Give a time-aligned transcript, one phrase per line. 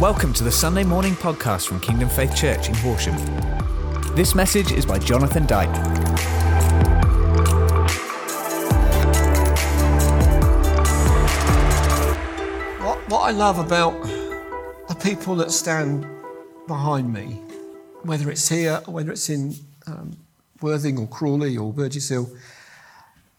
[0.00, 3.16] Welcome to the Sunday morning podcast from Kingdom Faith Church in Horsham.
[4.14, 5.74] This message is by Jonathan Dyke.
[12.80, 14.00] What, what I love about
[14.88, 16.06] the people that stand
[16.68, 17.42] behind me,
[18.02, 19.56] whether it's here or whether it's in
[19.88, 20.16] um,
[20.60, 22.30] Worthing or Crawley or Burgess Hill,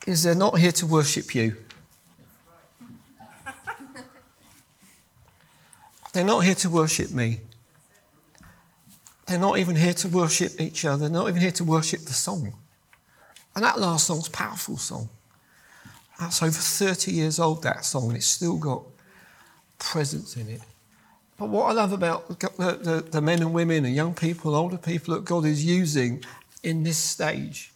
[0.06, 1.56] is they're not here to worship you.
[6.20, 7.40] They're not here to worship me.
[9.26, 11.08] They're not even here to worship each other.
[11.08, 12.56] They're not even here to worship the song.
[13.56, 15.08] And that last song's a powerful song.
[16.20, 18.84] That's over 30 years old, that song, and it's still got
[19.78, 20.62] presence in it.
[21.38, 24.78] But what I love about the, the, the men and women and young people, older
[24.78, 26.22] people that God is using
[26.64, 27.72] in this stage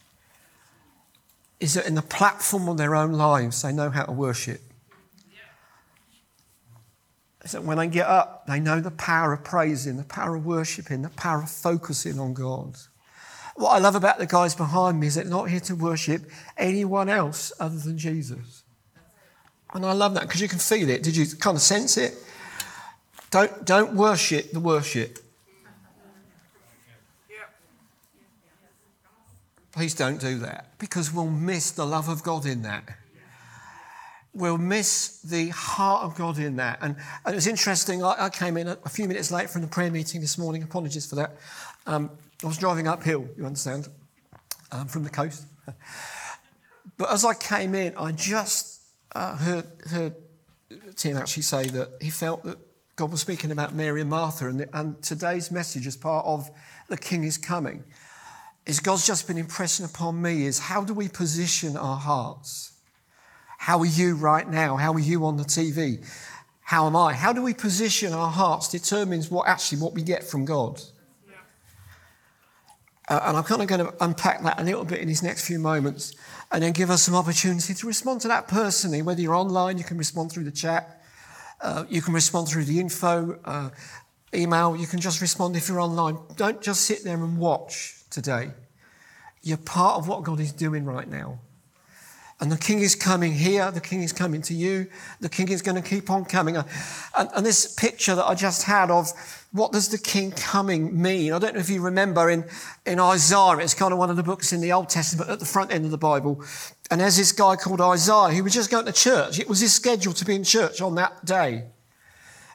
[1.62, 4.60] is that in the platform of their own lives, they know how to worship.
[7.46, 11.02] So when they get up, they know the power of praising, the power of worshiping,
[11.02, 12.78] the power of focusing on God.
[13.56, 16.24] What I love about the guys behind me is they're not here to worship
[16.58, 18.64] anyone else other than Jesus.
[19.74, 21.04] And I love that because you can feel it.
[21.04, 22.16] Did you kind of sense it?
[23.30, 25.20] Don't, don't worship the worship.
[29.72, 33.03] Please don't do that because we'll miss the love of God in that
[34.34, 36.80] we'll miss the heart of God in that.
[36.82, 36.96] And,
[37.26, 39.92] and it was interesting, I, I, came in a, few minutes late from the prayer
[39.92, 40.64] meeting this morning.
[40.64, 41.36] Apologies for that.
[41.86, 42.10] Um,
[42.44, 43.88] I was driving uphill, you understand,
[44.72, 45.46] um, from the coast.
[46.98, 48.82] but as I came in, I just
[49.14, 50.16] uh, heard, heard
[50.96, 52.58] Tim actually say that he felt that
[52.96, 54.48] God was speaking about Mary and Martha.
[54.48, 56.50] And, and today's message, as part of
[56.90, 57.84] The King is Coming,
[58.66, 62.73] is God's just been impressing upon me is how do we position our hearts?
[63.64, 64.76] How are you right now?
[64.76, 66.06] How are you on the TV?
[66.60, 67.14] How am I?
[67.14, 70.82] How do we position our hearts determines what actually what we get from God.
[73.08, 75.48] Uh, and I'm kind of going to unpack that a little bit in these next
[75.48, 76.14] few moments
[76.52, 79.02] and then give us some opportunity to respond to that personally.
[79.02, 81.02] Whether you're online, you can respond through the chat,
[81.62, 83.70] uh, you can respond through the info, uh,
[84.34, 86.18] email, you can just respond if you're online.
[86.36, 88.52] Don't just sit there and watch today.
[89.42, 91.40] You're part of what God is doing right now.
[92.44, 94.88] And the king is coming here, the king is coming to you,
[95.22, 96.58] the king is going to keep on coming.
[96.58, 96.66] And,
[97.18, 99.14] and, this picture that I just had of
[99.54, 101.32] what does the king coming mean?
[101.32, 102.44] I don't know if you remember in,
[102.86, 105.46] in Isaiah, it's kind of one of the books in the Old Testament at the
[105.46, 106.44] front end of the Bible.
[106.92, 109.40] And there's this guy called Isaiah who was just going to church.
[109.40, 111.64] It was his schedule to be in church on that day.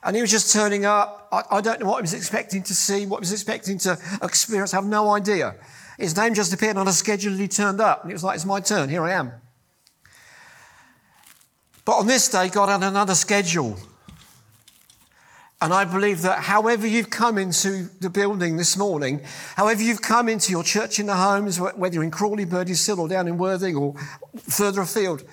[0.03, 1.29] And he was just turning up.
[1.31, 3.97] I, I don't know what he was expecting to see, what he was expecting to
[4.21, 4.71] experience.
[4.71, 5.55] I have no idea.
[5.97, 8.03] His name just appeared on a schedule and he turned up.
[8.03, 8.87] And it was like, it's my turn.
[8.87, 9.33] Here I am.
[11.89, 13.75] But on this day, God had another schedule.
[15.59, 19.21] And I believe that however you've come into the building this morning,
[19.55, 22.99] however you've come into your church in the homes, whether you're in Crawley, Burgess Hill,
[22.99, 23.95] or down in Worthing, or
[24.37, 25.23] further afield,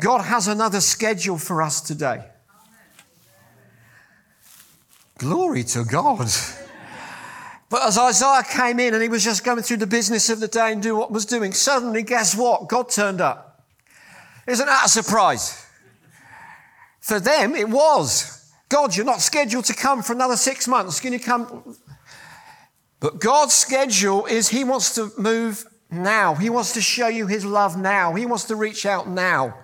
[0.00, 2.24] God has another schedule for us today.
[5.18, 6.28] Glory to God.
[7.70, 10.48] But as Isaiah came in and he was just going through the business of the
[10.48, 12.68] day and doing what was doing, suddenly, guess what?
[12.68, 13.64] God turned up.
[14.48, 15.61] Isn't that a surprise?
[17.02, 18.50] For them, it was.
[18.68, 21.00] God, you're not scheduled to come for another six months.
[21.00, 21.76] Can you come?
[23.00, 26.34] But God's schedule is He wants to move now.
[26.34, 28.14] He wants to show you His love now.
[28.14, 29.58] He wants to reach out now.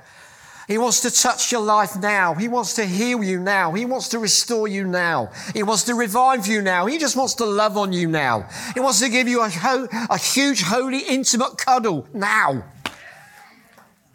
[0.66, 2.34] He wants to touch your life now.
[2.34, 3.72] He wants to heal you now.
[3.72, 5.30] He wants to restore you now.
[5.54, 6.84] He wants to revive you now.
[6.84, 8.46] He just wants to love on you now.
[8.74, 12.64] He wants to give you a, ho- a huge, holy, intimate cuddle now.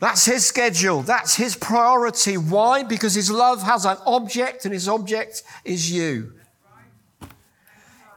[0.03, 1.01] That's his schedule.
[1.01, 2.35] That's his priority.
[2.35, 2.83] Why?
[2.83, 6.33] Because his love has an object and his object is you.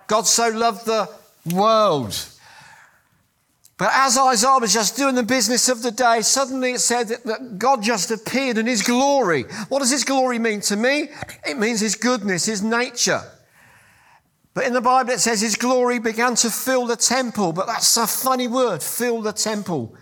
[0.08, 1.08] God so loved the
[1.54, 2.28] world.
[3.78, 7.56] But as Isaiah was just doing the business of the day, suddenly it said that
[7.56, 9.44] God just appeared in his glory.
[9.68, 11.10] What does his glory mean to me?
[11.48, 13.22] It means his goodness, his nature.
[14.54, 17.97] But in the Bible it says his glory began to fill the temple, but that's
[17.97, 19.94] a funny word, fill the temple.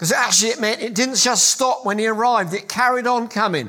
[0.00, 3.68] Because actually it meant it didn't just stop when he arrived, it carried on coming.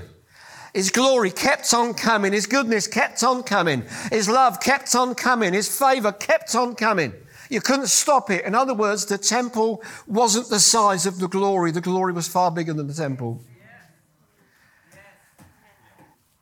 [0.74, 2.32] His glory kept on coming.
[2.32, 3.84] His goodness kept on coming.
[4.10, 5.52] His love kept on coming.
[5.52, 7.12] His favor kept on coming.
[7.50, 8.46] You couldn't stop it.
[8.46, 11.72] In other words, the temple wasn't the size of the glory.
[11.72, 13.44] The glory was far bigger than the temple.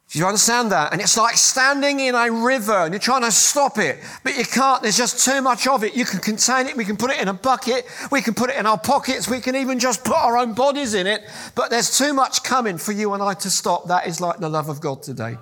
[0.10, 0.92] Do you understand that?
[0.92, 4.44] And it's like standing in a river and you're trying to stop it, but you
[4.44, 4.82] can't.
[4.82, 5.96] There's just too much of it.
[5.96, 6.76] You can contain it.
[6.76, 7.86] We can put it in a bucket.
[8.12, 9.30] We can put it in our pockets.
[9.30, 11.22] We can even just put our own bodies in it.
[11.54, 13.88] But there's too much coming for you and I to stop.
[13.88, 15.38] That is like the love of God today.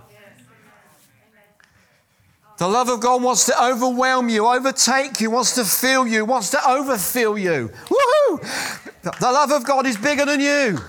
[2.58, 6.50] The love of God wants to overwhelm you, overtake you, wants to fill you, wants
[6.52, 7.70] to overfill you.
[7.86, 9.02] Woohoo!
[9.04, 10.80] The love of God is bigger than you.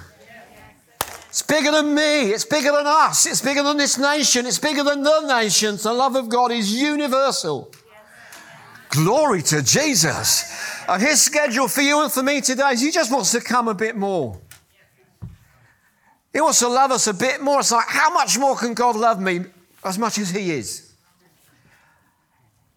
[1.49, 2.31] Bigger than me.
[2.31, 3.25] It's bigger than us.
[3.25, 4.45] It's bigger than this nation.
[4.47, 5.83] It's bigger than the nations.
[5.83, 7.73] The love of God is universal.
[8.91, 10.45] Glory to Jesus.
[10.87, 13.41] Uh, and his schedule for you and for me today is he just wants to
[13.41, 14.39] come a bit more.
[16.33, 17.61] He wants to love us a bit more.
[17.61, 19.41] It's like, how much more can God love me
[19.85, 20.93] as much as he is?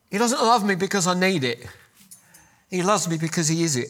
[0.09, 1.65] He doesn't love me because I need it.
[2.69, 3.89] He loves me because he is it.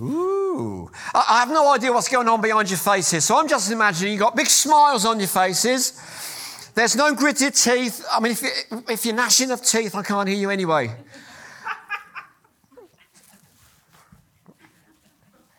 [0.00, 0.90] Ooh.
[1.14, 4.20] I have no idea what's going on behind your faces, so I'm just imagining you've
[4.20, 6.70] got big smiles on your faces.
[6.74, 8.04] There's no gritted teeth.
[8.10, 8.50] I mean, if, you,
[8.88, 10.94] if you're gnashing of teeth, I can't hear you anyway.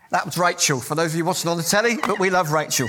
[0.09, 2.87] That was Rachel, for those of you watching on the telly, but we love Rachel.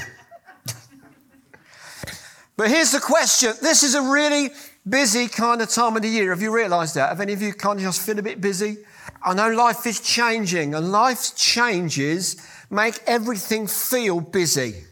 [2.57, 4.51] but here's the question this is a really
[4.87, 6.31] busy kind of time of the year.
[6.31, 7.09] Have you realised that?
[7.09, 8.77] Have any of you kind of just feel a bit busy?
[9.23, 12.37] I know life is changing, and life's changes
[12.71, 14.85] make everything feel busy.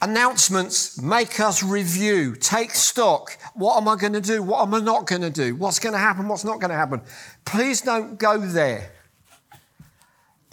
[0.00, 3.38] Announcements make us review, take stock.
[3.54, 4.42] What am I going to do?
[4.42, 5.56] What am I not going to do?
[5.56, 6.28] What's going to happen?
[6.28, 7.00] What's not going to happen?
[7.44, 8.92] Please don't go there.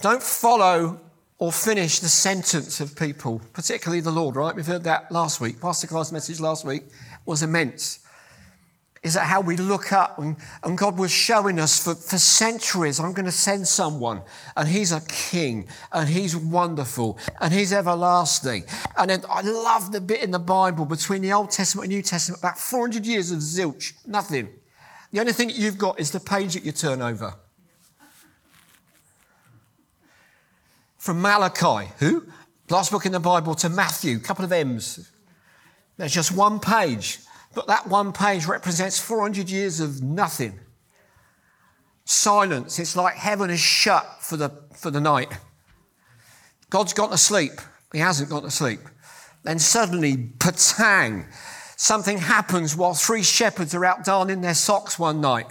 [0.01, 1.01] Don't follow
[1.37, 4.55] or finish the sentence of people, particularly the Lord, right?
[4.55, 5.59] We've heard that last week.
[5.59, 6.83] Pastor Carl's message last week
[7.25, 8.00] was immense
[9.03, 12.99] is that how we look up and, and God was showing us for, for centuries,
[12.99, 14.21] I'm going to send someone
[14.55, 18.63] and he's a king and he's wonderful and he's everlasting.
[18.95, 22.03] And then I love the bit in the Bible between the Old Testament and New
[22.03, 24.49] Testament, about 400 years of zilch, nothing.
[25.11, 27.33] The only thing you've got is the page that you turn over.
[30.99, 32.27] From Malachi, who?
[32.69, 35.11] Last book in the Bible, to Matthew, couple of M's.
[35.97, 37.19] There's just one page.
[37.53, 40.59] But that one page represents 400 years of nothing.
[42.05, 42.79] Silence.
[42.79, 45.31] It's like heaven is shut for the, for the night.
[46.69, 47.53] God's gone to sleep.
[47.91, 48.79] He hasn't gone to sleep.
[49.43, 51.25] Then suddenly, patang,
[51.75, 55.47] something happens while three shepherds are out darning their socks one night.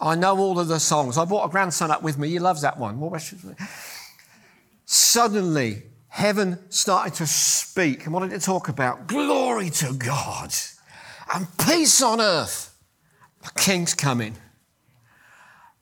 [0.00, 1.18] I know all of the songs.
[1.18, 2.28] I brought a grandson up with me.
[2.28, 3.00] He loves that one.
[4.84, 8.04] Suddenly, heaven started to speak.
[8.04, 9.06] And wanted to talk about?
[9.06, 10.52] Glory to God
[11.34, 12.74] and peace on earth.
[13.42, 14.36] The king's coming.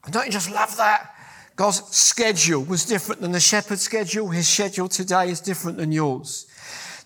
[0.04, 1.12] And don't you just love that?
[1.56, 4.28] God's schedule was different than the shepherd's schedule.
[4.28, 6.46] His schedule today is different than yours.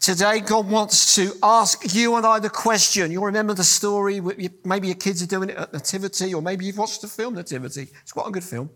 [0.00, 3.10] Today, God wants to ask you and I the question.
[3.10, 4.20] You'll remember the story.
[4.64, 7.88] Maybe your kids are doing it at Nativity, or maybe you've watched the film Nativity.
[8.02, 8.70] It's quite a good film.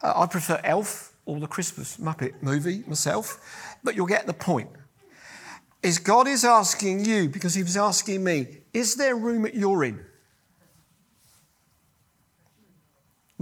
[0.00, 4.70] Uh, I prefer Elf or the Christmas Muppet movie myself, but you'll get the point.
[5.82, 9.84] Is God is asking you, because He was asking me, is there room at your
[9.84, 10.00] inn?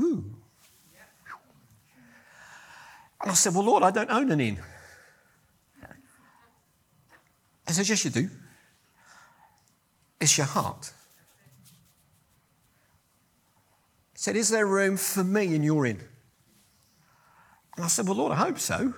[0.00, 0.24] Ooh.
[3.22, 4.58] And I said, Well, Lord, I don't own an inn.
[7.68, 8.28] I said, Yes, you do.
[10.20, 10.92] It's your heart.
[14.12, 16.00] He said, Is there room for me in your inn?
[17.76, 18.94] And I said, Well, Lord, I hope so.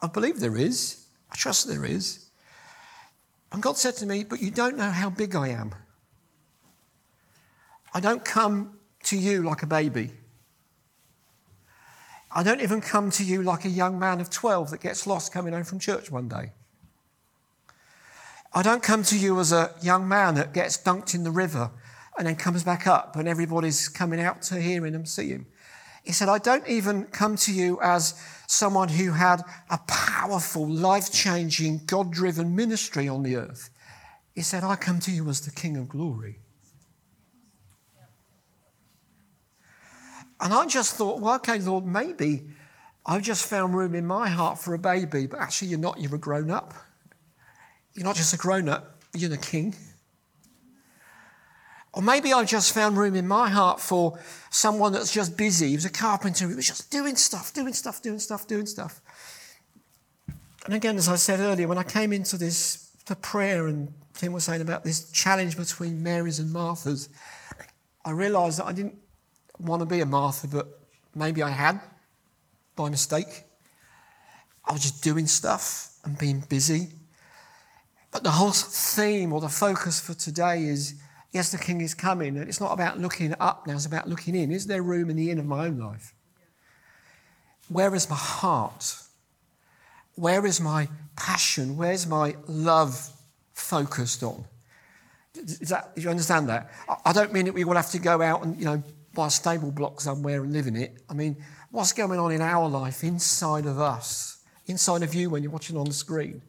[0.00, 1.06] I believe there is.
[1.30, 2.26] I trust there is.
[3.52, 5.74] And God said to me, But you don't know how big I am.
[7.92, 10.12] I don't come to you like a baby.
[12.30, 15.32] I don't even come to you like a young man of 12 that gets lost
[15.32, 16.52] coming home from church one day.
[18.52, 21.70] I don't come to you as a young man that gets dunked in the river
[22.18, 25.46] and then comes back up and everybody's coming out to hear him and see him.
[26.08, 28.14] He said, I don't even come to you as
[28.46, 33.68] someone who had a powerful, life changing, God driven ministry on the earth.
[34.34, 36.38] He said, I come to you as the King of glory.
[40.40, 42.46] And I just thought, well, okay, Lord, maybe
[43.04, 46.14] I've just found room in my heart for a baby, but actually you're not, you're
[46.14, 46.72] a grown up.
[47.92, 49.74] You're not just a grown up, you're the king.
[51.92, 54.18] Or maybe I just found room in my heart for
[54.50, 55.70] someone that's just busy.
[55.70, 56.48] He was a carpenter.
[56.48, 59.00] He was just doing stuff, doing stuff, doing stuff, doing stuff.
[60.66, 64.32] And again, as I said earlier, when I came into this to prayer and Tim
[64.32, 67.08] was saying about this challenge between Mary's and Martha's,
[68.04, 68.98] I realised that I didn't
[69.58, 70.80] want to be a Martha, but
[71.14, 71.80] maybe I had
[72.76, 73.44] by mistake.
[74.64, 76.90] I was just doing stuff and being busy.
[78.10, 80.94] But the whole theme or the focus for today is
[81.32, 82.36] yes, the king is coming.
[82.36, 84.50] And it's not about looking up now, it's about looking in.
[84.50, 86.14] Is there room in the inn of my own life?
[87.68, 89.08] Where is my heart?
[90.18, 91.76] where is my passion?
[91.76, 93.10] Where's my love
[93.52, 94.44] focused on?
[95.36, 96.72] Is that, do you understand that?
[97.04, 98.82] I don't mean that we will have to go out and, you know,
[99.14, 101.00] buy a stable block somewhere and live in it.
[101.08, 101.36] I mean,
[101.70, 105.76] what's going on in our life inside of us, inside of you when you're watching
[105.76, 106.42] on the screen,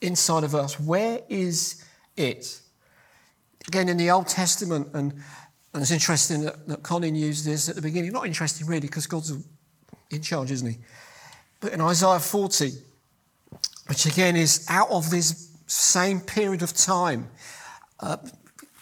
[0.00, 0.78] inside of us?
[0.78, 1.84] Where is
[2.16, 2.60] it?
[3.68, 5.12] Again, in the Old Testament, and,
[5.74, 8.12] and it's interesting that, that Colin used this at the beginning.
[8.12, 9.32] Not interesting, really, because God's
[10.10, 10.78] in charge, isn't he?
[11.60, 12.72] But in Isaiah 40,
[13.88, 17.28] which again is out of this same period of time,
[18.00, 18.18] uh,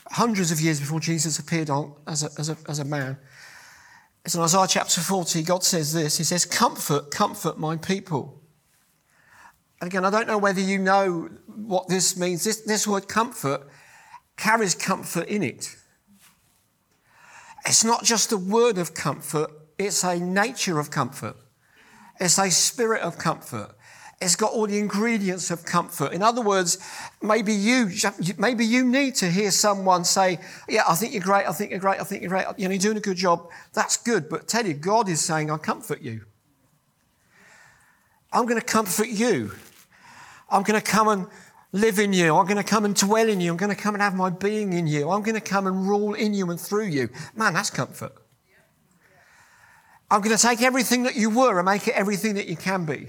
[0.09, 3.17] hundreds of years before Jesus appeared on, as, a, as, a, as a man.
[4.25, 8.41] It's in Isaiah chapter 40, God says this He says, Comfort, comfort my people.
[9.81, 12.45] And again, I don't know whether you know what this means.
[12.45, 13.67] This, this word comfort
[14.37, 15.77] carries comfort in it.
[17.67, 21.37] It's not just a word of comfort, it's a nature of comfort.
[22.21, 23.75] It's a spirit of comfort.
[24.21, 26.13] It's got all the ingredients of comfort.
[26.13, 26.79] In other words,
[27.21, 27.91] maybe you,
[28.39, 30.39] maybe you need to hear someone say,
[30.69, 32.71] Yeah, I think you're great, I think you're great, I think you're great, you know,
[32.71, 33.51] you're doing a good job.
[33.73, 34.29] That's good.
[34.29, 36.23] But tell you, God is saying, I'll comfort you.
[38.33, 39.53] I'm going to comfort you.
[40.49, 41.27] I'm going to come and
[41.75, 42.37] live in you.
[42.37, 43.51] I'm going to come and dwell in you.
[43.51, 45.11] I'm going to come and have my being in you.
[45.11, 47.11] I'm going to come and rule in you and through you.
[47.35, 48.13] Man, that's comfort.
[50.09, 52.85] I'm going to take everything that you were and make it everything that you can
[52.85, 53.09] be.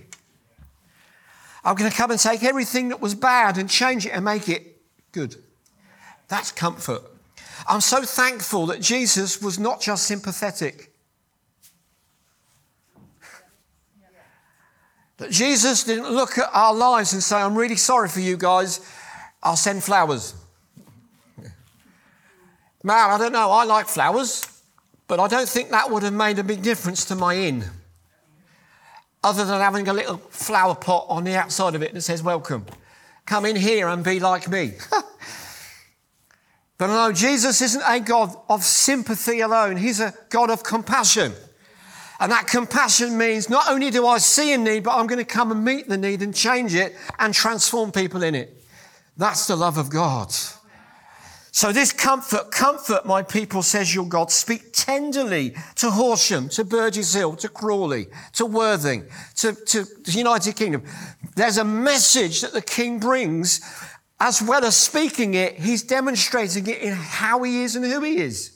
[1.64, 4.50] I'm going to come and take everything that was bad and change it and make
[4.50, 4.82] it
[5.12, 5.36] good.
[6.28, 7.04] That's comfort.
[7.68, 10.95] I'm so thankful that Jesus was not just sympathetic.
[15.18, 18.82] That Jesus didn't look at our lives and say, I'm really sorry for you guys,
[19.42, 20.36] I'll send flowers.
[22.84, 24.46] Man, I don't know, I like flowers,
[25.08, 27.64] but I don't think that would have made a big difference to my inn.
[29.24, 32.66] Other than having a little flower pot on the outside of it that says, Welcome.
[33.26, 34.74] Come in here and be like me.
[36.78, 41.34] but no, Jesus isn't a God of sympathy alone, He's a God of compassion.
[42.20, 45.26] And that compassion means not only do I see a need, but I'm going to
[45.26, 48.64] come and meet the need and change it and transform people in it.
[49.18, 50.34] That's the love of God.
[51.52, 54.30] So this comfort, comfort my people, says your God.
[54.30, 59.06] Speak tenderly to Horsham, to Burgess Hill, to Crawley, to Worthing,
[59.38, 60.84] to, to the United Kingdom.
[61.36, 63.62] There's a message that the King brings.
[64.20, 68.18] As well as speaking it, he's demonstrating it in how he is and who he
[68.18, 68.55] is.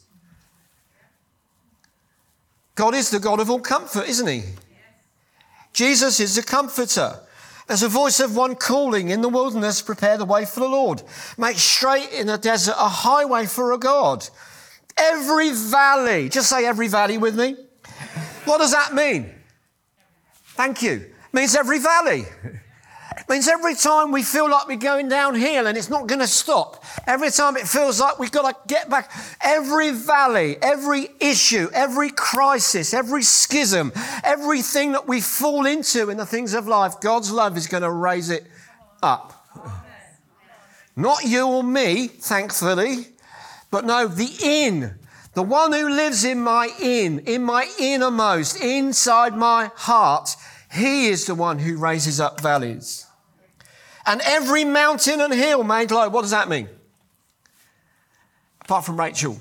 [2.79, 4.41] God is the God of all comfort, isn't He?
[5.73, 7.19] Jesus is the comforter.
[7.67, 11.03] There's a voice of one calling in the wilderness, prepare the way for the Lord.
[11.37, 14.25] Make straight in the desert a highway for a God.
[14.95, 17.57] Every valley, just say every valley with me.
[18.45, 19.29] What does that mean?
[20.55, 20.93] Thank you.
[20.93, 22.23] It means every valley
[23.29, 26.83] means every time we feel like we're going downhill and it's not going to stop,
[27.05, 32.09] every time it feels like we've got to get back, every valley, every issue, every
[32.09, 33.91] crisis, every schism,
[34.23, 37.91] everything that we fall into in the things of life, God's love is going to
[37.91, 38.45] raise it
[39.03, 39.35] up.
[40.95, 43.07] Not you or me, thankfully,
[43.69, 44.95] but no, the inn.
[45.35, 50.35] The one who lives in my inn, in my innermost, inside my heart,
[50.71, 53.05] he is the one who raises up valleys
[54.09, 56.09] and every mountain and hill made low.
[56.09, 56.67] What does that mean?
[58.61, 59.39] Apart from Rachel.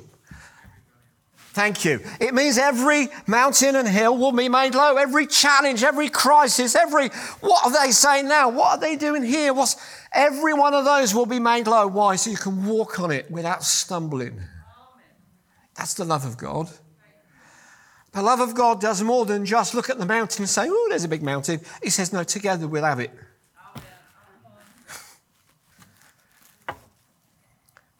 [1.54, 2.00] Thank you.
[2.20, 4.96] It means every mountain and hill will be made low.
[4.96, 7.08] Every challenge, every crisis, every,
[7.40, 8.50] what are they saying now?
[8.50, 9.54] What are they doing here?
[9.54, 9.76] What's,
[10.12, 11.86] every one of those will be made low.
[11.86, 12.16] Why?
[12.16, 14.38] So you can walk on it without stumbling.
[15.76, 16.68] That's the love of God.
[18.12, 20.86] The love of God does more than just look at the mountain and say, oh,
[20.90, 21.60] there's a big mountain.
[21.82, 23.10] He says, no, together we'll have it.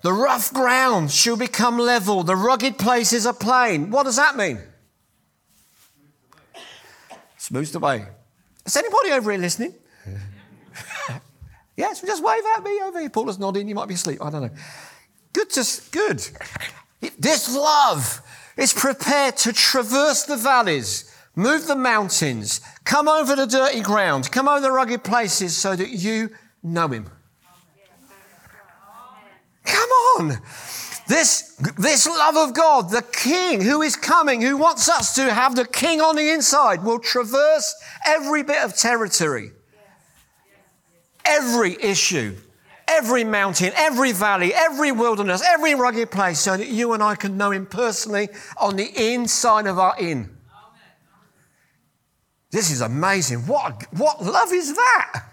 [0.03, 3.91] The rough ground shall become level, the rugged places are plain.
[3.91, 4.61] What does that mean?
[7.37, 8.07] Smoothed away.
[8.65, 9.75] Is anybody over here listening?
[11.77, 13.11] yes, just wave at me over here.
[13.11, 13.67] Paul is nodding.
[13.67, 14.23] You might be asleep.
[14.23, 14.51] I don't know.
[15.33, 16.29] Good to good.
[17.19, 18.23] This love
[18.57, 24.49] is prepared to traverse the valleys, move the mountains, come over the dirty ground, come
[24.49, 26.31] over the rugged places so that you
[26.63, 27.09] know him.
[29.69, 30.39] Come on.
[31.07, 35.55] This, this love of God, the King who is coming, who wants us to have
[35.55, 39.53] the King on the inside, will traverse every bit of territory,
[41.25, 42.37] every issue,
[42.87, 47.39] every mountain, every valley, every wilderness, every rugged place, so that you and I can
[47.39, 50.29] know Him personally on the inside of our inn.
[52.51, 53.47] This is amazing.
[53.47, 55.25] What, what love is that?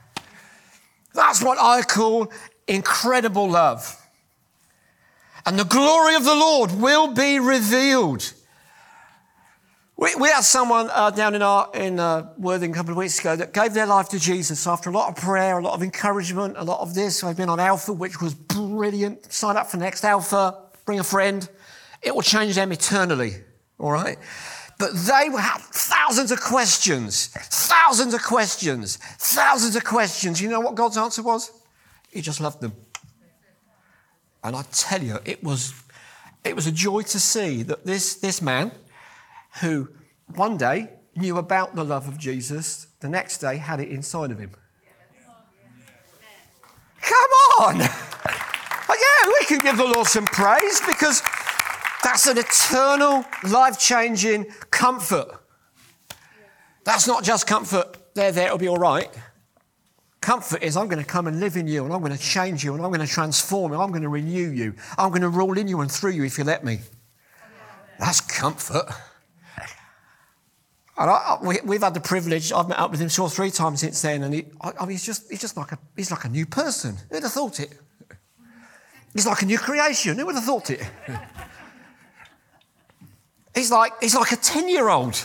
[1.13, 2.31] That's what I call
[2.67, 4.01] incredible love.
[5.45, 8.33] And the glory of the Lord will be revealed.
[9.97, 13.19] We, we had someone uh, down in our in uh, Worthing a couple of weeks
[13.19, 15.83] ago that gave their life to Jesus after a lot of prayer, a lot of
[15.83, 17.23] encouragement, a lot of this.
[17.23, 19.31] I've been on Alpha, which was brilliant.
[19.31, 21.47] Sign up for next Alpha, bring a friend.
[22.01, 23.35] It will change them eternally.
[23.79, 24.17] All right.
[24.77, 30.41] But they had thousands of questions, thousands of questions, thousands of questions.
[30.41, 31.51] You know what God's answer was?
[32.11, 32.73] He just loved them.
[34.45, 35.73] And I tell you, it was,
[36.43, 38.71] it was a joy to see that this, this man,
[39.61, 39.89] who
[40.35, 44.37] one day knew about the love of Jesus, the next day had it inside of
[44.37, 44.51] him.
[47.01, 47.79] Come on!
[47.79, 51.23] Yeah, we can give the Lord some praise because
[52.03, 55.39] that's an eternal, life changing comfort.
[56.83, 59.09] That's not just comfort, there, there, it'll be all right.
[60.25, 62.63] Comfort is I'm going to come and live in you and I'm going to change
[62.63, 63.79] you and I'm going to transform you.
[63.79, 64.73] I'm going to renew you.
[64.97, 66.79] I'm going to rule in you and through you if you let me.
[67.99, 68.87] That's comfort.
[70.97, 72.51] And I, we, have had the privilege.
[72.51, 75.29] I've met up with him or three times since then, and he, I, he's just
[75.29, 76.97] he's just like a he's like a new person.
[77.11, 77.77] Who'd have thought it?
[79.13, 80.17] He's like a new creation.
[80.17, 80.81] Who would have thought it?
[83.53, 85.23] He's like, he's like a 10 year old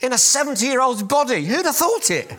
[0.00, 1.44] in a 70 year old's body.
[1.44, 2.38] Who'd have thought it?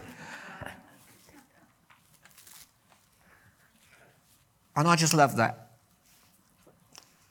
[4.80, 5.72] And I just love that.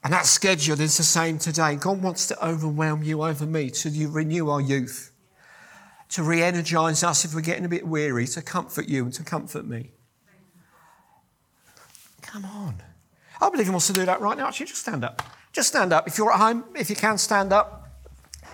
[0.04, 1.76] And that schedule is the same today.
[1.76, 5.12] God wants to overwhelm you over me to renew our youth,
[6.10, 9.24] to re energize us if we're getting a bit weary, to comfort you and to
[9.24, 9.92] comfort me.
[12.20, 12.82] Come on.
[13.40, 14.48] I believe He wants to do that right now.
[14.48, 15.22] Actually, just stand up.
[15.50, 16.06] Just stand up.
[16.06, 17.88] If you're at home, if you can stand up.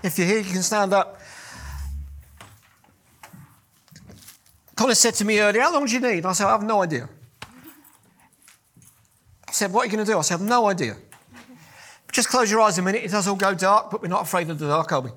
[0.05, 1.21] If you're here, you can stand up.
[4.77, 6.25] Colin said to me earlier, How long do you need?
[6.25, 7.09] I said, I have no idea.
[9.55, 10.19] Said, What are you going to do?
[10.19, 10.97] I said, I have no idea.
[12.11, 13.05] Just close your eyes a minute.
[13.05, 15.11] It does all go dark, but we're not afraid of the dark, are we?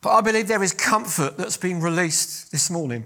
[0.00, 3.04] But I believe there is comfort that's been released this morning.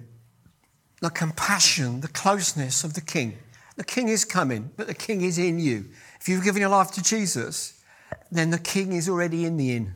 [1.03, 3.37] The compassion, the closeness of the King.
[3.77, 5.91] The King is coming, but the King is in you.
[6.19, 7.83] If you've given your life to Jesus,
[8.31, 9.95] then the king is already in the inn.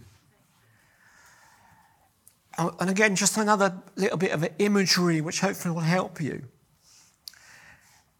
[2.58, 6.42] And again, just another little bit of imagery which hopefully will help you.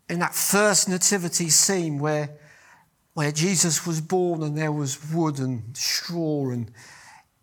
[0.09, 2.39] In that first nativity scene where,
[3.15, 6.71] where Jesus was born and there was wood and straw and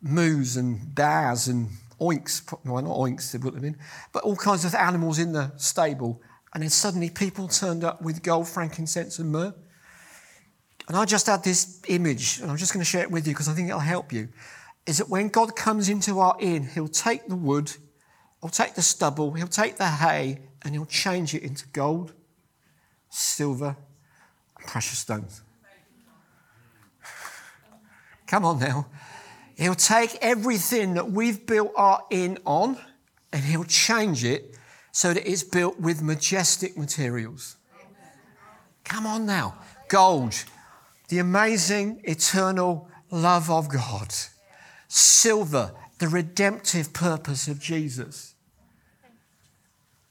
[0.00, 1.68] moose and bears and
[2.00, 3.76] oinks, well, not oinks, they would have been,
[4.12, 6.22] but all kinds of animals in the stable.
[6.52, 9.54] And then suddenly people turned up with gold, frankincense, and myrrh.
[10.86, 13.32] And I just had this image, and I'm just going to share it with you
[13.32, 14.28] because I think it'll help you.
[14.86, 17.72] Is that when God comes into our inn, He'll take the wood,
[18.40, 22.12] He'll take the stubble, He'll take the hay, and He'll change it into gold,
[23.14, 23.76] silver,
[24.58, 25.42] and precious stones.
[28.26, 28.86] Come on now.
[29.56, 32.78] He'll take everything that we've built our inn on
[33.32, 34.56] and He'll change it
[34.90, 37.56] so that it's built with majestic materials.
[38.84, 39.56] Come on now.
[39.88, 40.44] Gold,
[41.08, 44.12] the amazing eternal love of God.
[44.88, 48.34] Silver, the redemptive purpose of Jesus.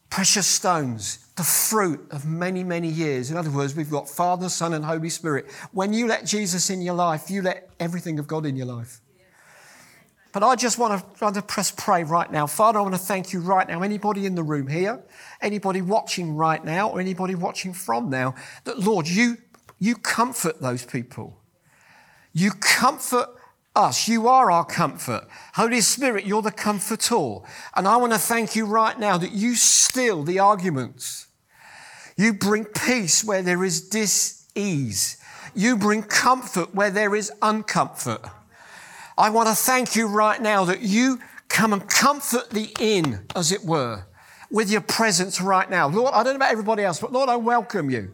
[0.09, 3.31] Precious stones, the fruit of many, many years.
[3.31, 5.49] In other words, we've got Father, Son, and Holy Spirit.
[5.71, 9.01] When you let Jesus in your life, you let everything of God in your life.
[10.31, 12.47] But I just want to, want to press pray right now.
[12.47, 13.83] Father, I want to thank you right now.
[13.83, 15.01] Anybody in the room here,
[15.41, 19.37] anybody watching right now, or anybody watching from now, that Lord, you
[19.79, 21.37] you comfort those people.
[22.31, 23.29] You comfort
[23.75, 24.07] us.
[24.07, 25.27] You are our comfort.
[25.55, 27.39] Holy Spirit, you're the comforter.
[27.75, 31.27] And I want to thank you right now that you still the arguments.
[32.15, 35.17] You bring peace where there is dis-ease.
[35.55, 38.29] You bring comfort where there is uncomfort.
[39.17, 43.51] I want to thank you right now that you come and comfort the inn, as
[43.51, 44.05] it were,
[44.49, 45.87] with your presence right now.
[45.87, 48.13] Lord, I don't know about everybody else, but Lord, I welcome you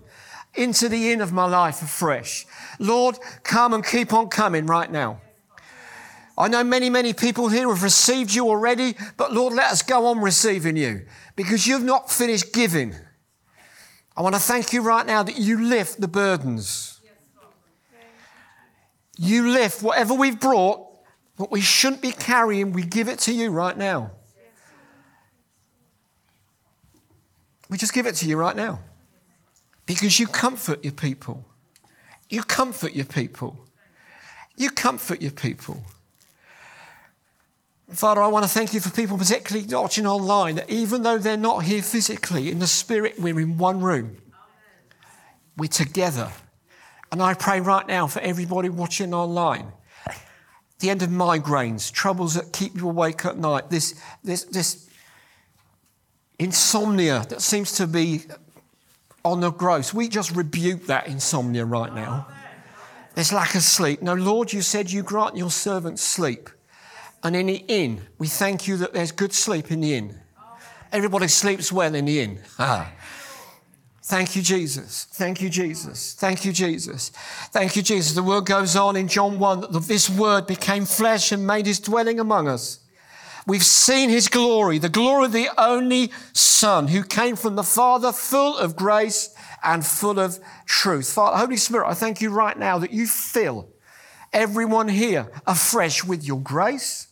[0.56, 2.45] into the inn of my life afresh.
[2.80, 5.22] Lord, come and keep on coming right now.
[6.39, 10.06] I know many, many people here have received you already, but Lord, let us go
[10.06, 12.95] on receiving you because you've not finished giving.
[14.15, 17.02] I want to thank you right now that you lift the burdens.
[19.17, 20.88] You lift whatever we've brought,
[21.36, 24.12] what we shouldn't be carrying, we give it to you right now.
[27.69, 28.80] We just give it to you right now
[29.86, 31.45] because you comfort your people.
[32.30, 33.58] You comfort your people.
[34.56, 35.84] You comfort your people.
[37.91, 41.38] Father, I want to thank you for people, particularly watching online, that even though they're
[41.38, 44.17] not here physically, in the spirit, we're in one room.
[45.58, 46.32] We're together.
[47.12, 49.71] And I pray right now for everybody watching online.
[50.80, 54.88] The end of migraines, troubles that keep you awake at night, this, this, this
[56.38, 58.21] insomnia that seems to be
[59.25, 59.93] on the growth.
[59.93, 62.28] We just rebuke that insomnia right now.
[63.15, 64.02] There's lack of sleep.
[64.02, 66.49] No, Lord, you said you grant your servants sleep.
[67.24, 70.20] And in the inn, we thank you that there's good sleep in the inn.
[70.92, 72.40] Everybody sleeps well in the inn.
[72.60, 72.92] Ah.
[74.10, 75.06] Thank you, Jesus.
[75.12, 76.14] Thank you, Jesus.
[76.14, 77.10] Thank you, Jesus.
[77.52, 78.16] Thank you, Jesus.
[78.16, 81.80] The word goes on in John 1 that this word became flesh and made his
[81.80, 82.80] dwelling among us.
[83.46, 88.12] We've seen his glory, the glory of the only Son who came from the Father,
[88.12, 89.30] full of grace
[89.64, 91.14] and full of truth.
[91.14, 93.70] Father, Holy Spirit, I thank you right now that you fill
[94.34, 97.09] everyone here afresh with your grace.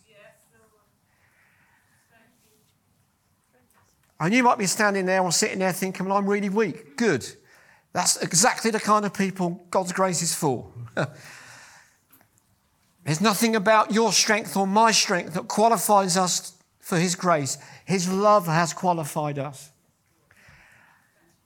[4.19, 6.97] And you might be standing there or sitting there thinking, well, I'm really weak.
[6.97, 7.25] Good.
[7.93, 10.71] That's exactly the kind of people God's grace is for.
[13.03, 17.57] There's nothing about your strength or my strength that qualifies us for His grace.
[17.85, 19.71] His love has qualified us.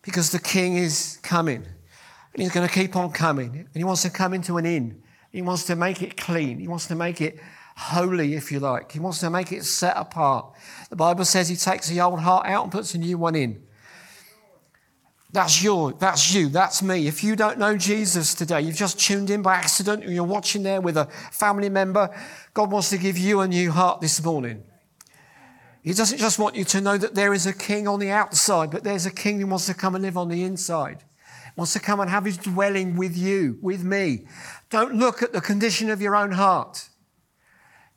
[0.01, 1.57] Because the King is coming.
[1.57, 3.49] And He's going to keep on coming.
[3.55, 5.03] And He wants to come into an inn.
[5.31, 6.60] He wants to make it clean.
[6.60, 7.38] He wants to make it
[7.81, 8.91] holy, if you like.
[8.91, 10.53] He wants to make it set apart.
[10.89, 13.63] The Bible says He takes the old heart out and puts a new one in.
[15.33, 17.07] That's your, that's you, that's me.
[17.07, 20.63] If you don't know Jesus today, you've just tuned in by accident, and you're watching
[20.63, 22.09] there with a family member,
[22.53, 24.63] God wants to give you a new heart this morning.
[25.83, 28.71] He doesn't just want you to know that there is a king on the outside,
[28.71, 31.03] but there's a king who wants to come and live on the inside.
[31.55, 34.25] Wants to come and have his dwelling with you, with me.
[34.69, 36.89] Don't look at the condition of your own heart.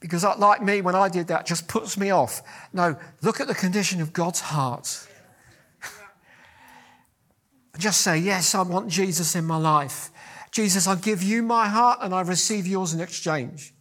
[0.04, 2.42] Because, like me, when I did that, just puts me off.
[2.74, 5.08] No, look at the condition of God's heart.
[7.78, 10.10] Just say, Yes, I want Jesus in my life.
[10.50, 13.72] Jesus, I give you my heart and I receive yours in exchange.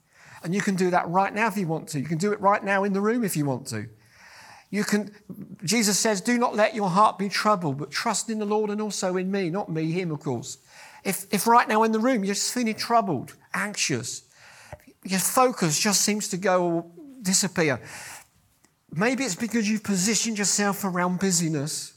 [0.46, 2.00] And you can do that right now if you want to.
[2.00, 3.90] You can do it right now in the room if you want to.
[4.70, 5.12] You can,
[5.66, 8.80] Jesus says, do not let your heart be troubled, but trust in the Lord and
[8.80, 10.58] also in me, not me, him, of course.
[11.04, 14.24] If, if right now in the room you're just feeling troubled, anxious,
[15.06, 16.86] your focus just seems to go or
[17.22, 17.82] disappear,
[18.92, 21.94] maybe it's because you've positioned yourself around busyness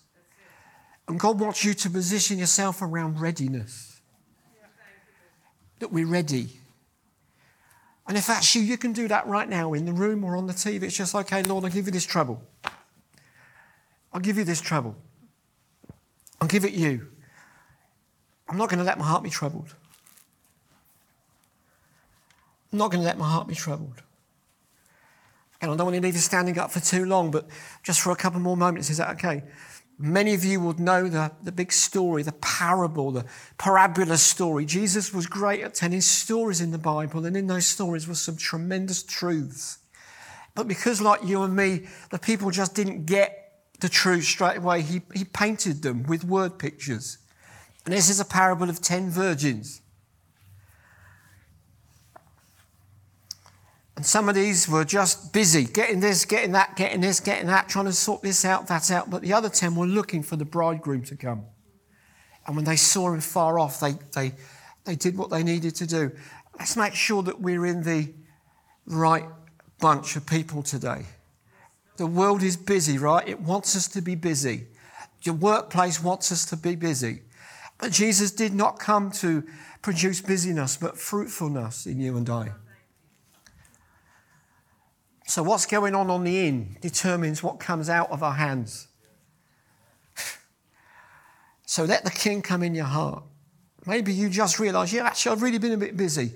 [1.08, 4.00] and God wants you to position yourself around readiness.
[5.78, 6.60] That we're ready.
[8.08, 10.46] And if that's you, you can do that right now in the room or on
[10.46, 10.84] the TV.
[10.84, 12.42] It's just, okay, Lord, I'll give you this trouble.
[14.12, 14.96] I'll give you this trouble.
[16.40, 17.08] I'll give it you.
[18.48, 19.74] I'm not going to let my heart be troubled.
[22.76, 24.02] I'm not going to let my heart be troubled.
[25.62, 27.46] And I don't want to leave you standing up for too long, but
[27.82, 29.44] just for a couple more moments, is that okay?
[29.98, 33.24] Many of you would know the, the big story, the parable, the
[33.56, 34.66] parabola story.
[34.66, 38.36] Jesus was great at telling stories in the Bible, and in those stories was some
[38.36, 39.78] tremendous truths.
[40.54, 44.82] But because, like you and me, the people just didn't get the truth straight away,
[44.82, 47.16] he, he painted them with word pictures.
[47.86, 49.80] And this is a parable of 10 virgins.
[53.96, 57.68] And some of these were just busy getting this, getting that, getting this, getting that,
[57.68, 59.09] trying to sort this out, that out.
[59.09, 61.44] But the other 10 were looking for the bridegroom to come.
[62.46, 64.35] And when they saw him far off, they, they,
[64.85, 66.12] they did what they needed to do.
[66.59, 68.12] Let's make sure that we're in the
[68.87, 69.24] right
[69.80, 71.06] bunch of people today.
[71.96, 73.26] The world is busy, right?
[73.26, 74.66] It wants us to be busy.
[75.22, 77.22] Your workplace wants us to be busy.
[77.78, 79.42] But Jesus did not come to
[79.80, 82.52] produce busyness, but fruitfulness in you and I.
[85.28, 88.88] So, what's going on on the in determines what comes out of our hands.
[91.68, 93.24] So, let the king come in your heart.
[93.86, 96.30] Maybe you just realize, yeah, actually, I've really been a bit busy.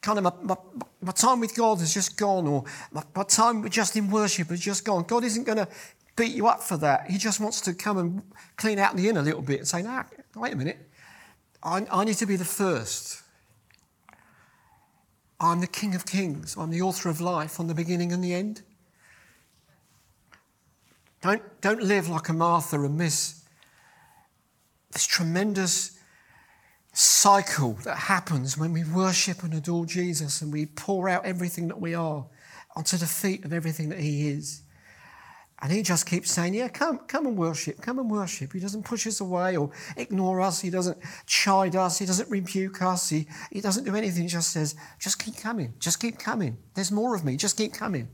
[0.00, 0.56] Kind of my, my,
[1.02, 4.58] my time with God has just gone, or my, my time just in worship has
[4.58, 5.04] just gone.
[5.04, 5.68] God isn't going to
[6.16, 7.10] beat you up for that.
[7.10, 8.22] He just wants to come and
[8.56, 10.78] clean out the inn a little bit and say, nah, wait a minute.
[11.62, 13.19] I, I need to be the first.
[15.40, 16.54] I'm the King of Kings.
[16.58, 18.62] I'm the author of life I'm the beginning and the end.
[21.22, 23.42] Don't, don't live like a Martha and miss
[24.92, 25.98] this tremendous
[26.92, 31.80] cycle that happens when we worship and adore Jesus and we pour out everything that
[31.80, 32.26] we are
[32.76, 34.62] onto the feet of everything that He is.
[35.62, 38.52] And he just keeps saying, Yeah, come, come and worship, come and worship.
[38.52, 40.60] He doesn't push us away or ignore us.
[40.60, 41.98] He doesn't chide us.
[41.98, 43.10] He doesn't rebuke us.
[43.10, 44.22] He, he doesn't do anything.
[44.22, 45.74] He just says, Just keep coming.
[45.78, 46.56] Just keep coming.
[46.74, 47.36] There's more of me.
[47.36, 48.08] Just keep coming.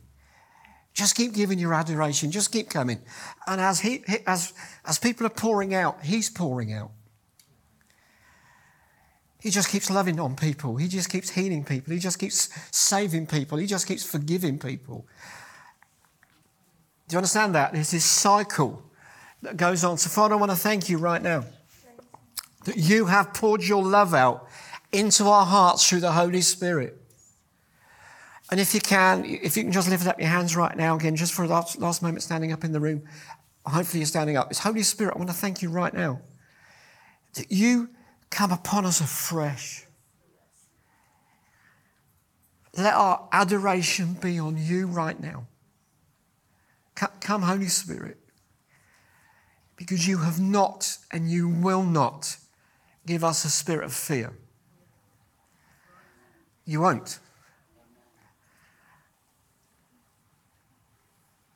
[0.92, 2.30] Just keep giving your adoration.
[2.30, 3.00] Just keep coming.
[3.46, 4.54] And as, he, as,
[4.85, 6.90] as people are pouring out, He's pouring out.
[9.40, 10.76] He just keeps loving on people.
[10.76, 11.92] He just keeps healing people.
[11.92, 13.59] He just keeps saving people.
[13.59, 15.06] He just keeps forgiving people.
[17.08, 17.72] Do you understand that?
[17.72, 18.82] There's this cycle
[19.42, 19.98] that goes on.
[19.98, 21.44] So, Father, I want to thank you right now
[22.64, 24.48] that you have poured your love out
[24.92, 27.00] into our hearts through the Holy Spirit.
[28.50, 31.16] And if you can, if you can just lift up your hands right now again,
[31.16, 33.02] just for a last, last moment standing up in the room.
[33.64, 34.50] Hopefully you're standing up.
[34.50, 36.20] It's Holy Spirit, I want to thank you right now
[37.34, 37.90] that you
[38.30, 39.84] come upon us afresh.
[42.76, 45.46] Let our adoration be on you right now.
[46.96, 48.18] Come, Holy Spirit,
[49.76, 52.38] because you have not and you will not
[53.06, 54.32] give us a spirit of fear.
[56.64, 57.20] You won't.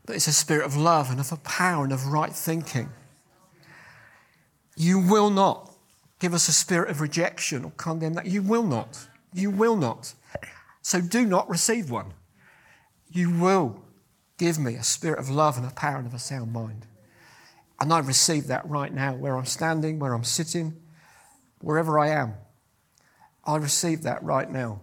[0.06, 2.90] But it's a spirit of love and of a power and of right thinking.
[4.76, 5.74] You will not
[6.18, 8.30] give us a spirit of rejection or condemnation.
[8.30, 9.06] You will not.
[9.32, 10.14] You will not.
[10.82, 12.12] So do not receive one.
[13.10, 13.82] You will
[14.40, 16.86] Give me a spirit of love and a power and of a sound mind.
[17.78, 20.76] And I receive that right now, where I'm standing, where I'm sitting,
[21.60, 22.32] wherever I am.
[23.44, 24.80] I receive that right now.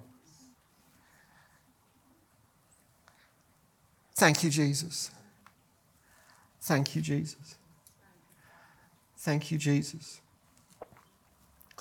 [4.16, 5.10] Thank you, Jesus.
[6.62, 7.56] Thank you, Jesus.
[9.18, 10.22] Thank you, Jesus.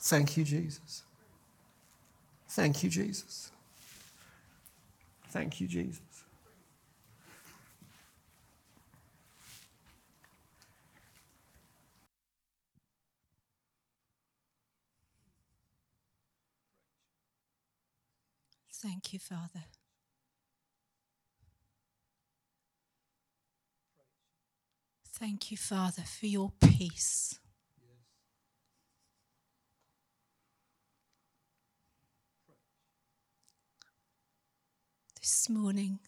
[0.00, 1.02] Thank you, Jesus.
[2.48, 3.52] Thank you, Jesus.
[5.28, 6.05] Thank you, Jesus.
[18.86, 19.64] Thank you, Father.
[25.18, 27.40] Thank you, Father, for your peace.
[35.20, 35.98] This morning,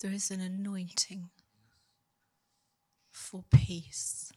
[0.00, 1.28] there is an anointing
[3.10, 4.32] for peace.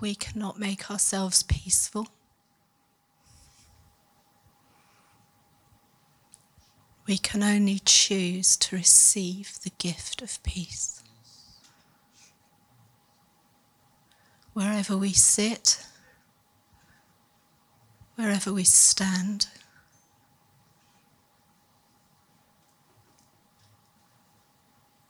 [0.00, 2.08] We cannot make ourselves peaceful.
[7.06, 11.02] We can only choose to receive the gift of peace.
[14.52, 15.84] Wherever we sit,
[18.14, 19.48] wherever we stand,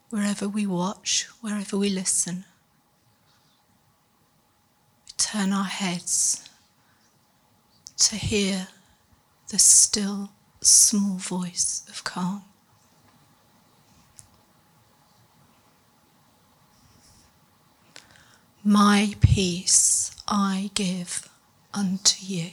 [0.09, 2.45] wherever we watch, wherever we listen,
[5.07, 6.49] we turn our heads
[7.97, 8.69] to hear
[9.49, 10.31] the still
[10.63, 12.43] small voice of calm.
[18.65, 21.29] My peace I give
[21.75, 22.53] unto you.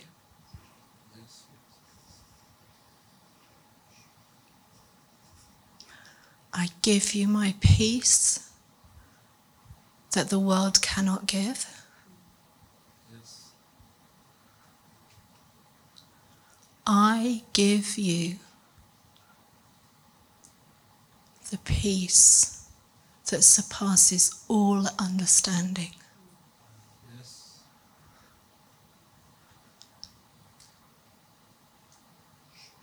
[6.51, 8.49] I give you my peace
[10.11, 11.78] that the world cannot give.
[16.91, 18.37] I give you
[21.51, 22.65] the peace
[23.29, 25.91] that surpasses all understanding.
[27.15, 27.59] Yes.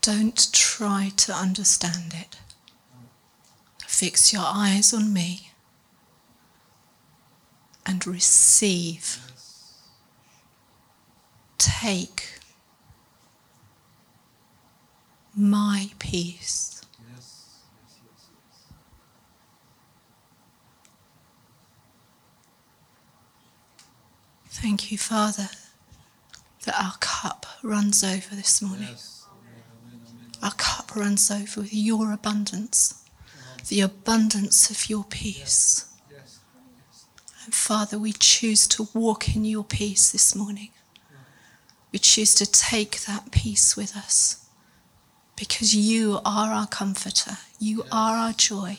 [0.03, 2.37] Don't try to understand it.
[3.89, 5.51] Fix your eyes on me
[7.85, 9.19] and receive.
[9.29, 9.81] Yes.
[11.59, 12.36] Take
[15.37, 16.81] my peace.
[17.13, 17.61] Yes.
[17.83, 18.27] Yes, yes,
[24.49, 25.49] Thank you, Father,
[26.65, 28.97] that our cup runs over this morning.
[30.43, 33.05] Our cup runs over with your abundance,
[33.69, 35.85] the abundance of your peace.
[37.45, 40.71] And Father, we choose to walk in your peace this morning.
[41.93, 44.46] We choose to take that peace with us
[45.37, 48.79] because you are our comforter, you are our joy.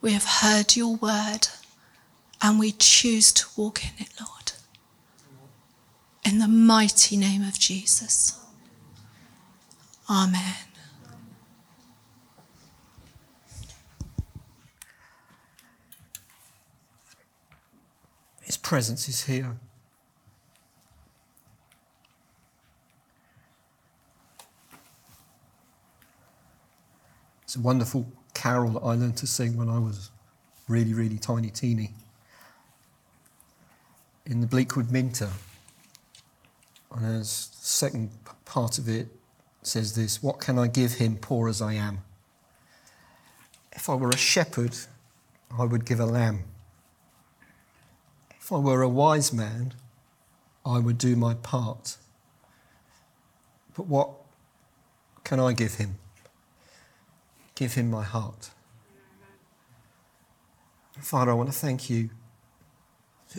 [0.00, 1.48] We have heard your word
[2.42, 4.52] and we choose to walk in it, Lord.
[6.24, 8.38] In the mighty name of Jesus.
[10.10, 10.56] Amen.
[18.42, 19.56] His presence is here.
[27.52, 30.10] It's a wonderful carol that I learned to sing when I was
[30.68, 31.90] really, really tiny, teeny.
[34.24, 35.28] In the Bleak Midwinter,
[36.94, 38.10] and the second
[38.46, 39.08] part of it
[39.60, 41.98] says this What can I give him, poor as I am?
[43.72, 44.74] If I were a shepherd,
[45.58, 46.44] I would give a lamb.
[48.40, 49.74] If I were a wise man,
[50.64, 51.98] I would do my part.
[53.76, 54.08] But what
[55.22, 55.98] can I give him?
[57.62, 58.50] Give him my heart.
[61.00, 62.10] Father, I want to thank you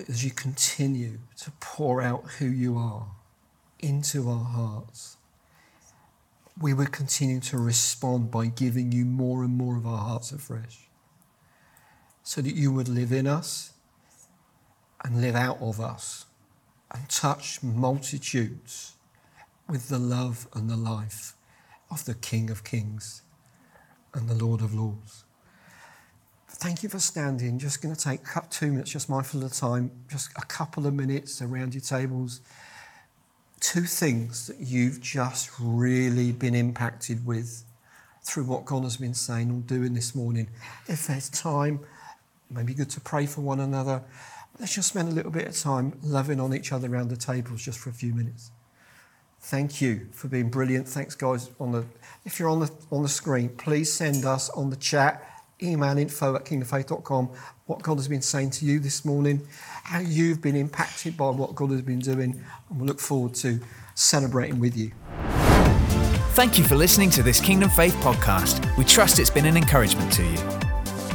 [0.07, 3.07] as you continue to pour out who you are
[3.79, 5.17] into our hearts.
[6.57, 10.87] We will continue to respond by giving you more and more of our hearts afresh
[12.23, 13.73] so that you would live in us
[15.03, 16.27] and live out of us
[16.93, 18.93] and touch multitudes
[19.67, 21.35] with the love and the life
[21.91, 23.22] of the King of Kings
[24.13, 25.23] and the Lord of Lords.
[26.47, 27.59] Thank you for standing.
[27.59, 30.93] Just going to take two minutes, just mindful of the time, just a couple of
[30.93, 32.41] minutes around your tables.
[33.59, 37.63] Two things that you've just really been impacted with
[38.23, 40.47] through what God has been saying or doing this morning.
[40.87, 41.81] If there's time,
[42.49, 44.03] maybe good to pray for one another.
[44.59, 47.63] Let's just spend a little bit of time loving on each other around the tables
[47.63, 48.51] just for a few minutes.
[49.43, 50.87] Thank you for being brilliant.
[50.87, 51.51] Thanks, guys.
[51.59, 51.83] On the
[52.25, 55.29] if you're on the on the screen, please send us on the chat
[55.61, 57.29] email info at kingdomfaith.com
[57.65, 59.41] what God has been saying to you this morning,
[59.83, 63.59] how you've been impacted by what God has been doing, and we look forward to
[63.95, 64.91] celebrating with you.
[66.33, 68.77] Thank you for listening to this Kingdom Faith podcast.
[68.77, 70.37] We trust it's been an encouragement to you.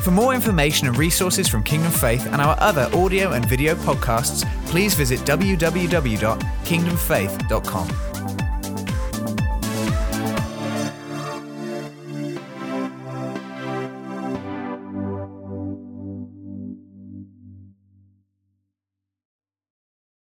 [0.03, 4.45] For more information and resources from Kingdom Faith and our other audio and video podcasts,
[4.67, 8.08] please visit www.kingdomfaith.com.